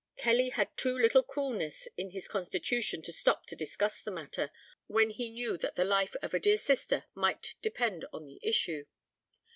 [0.17, 4.49] Kelly had too little coolness in his constitution to stop to discuss the matter,
[4.87, 8.87] when he knew that the life of a dear sister might depend on the issue.